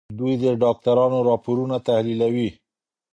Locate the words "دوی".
0.17-0.33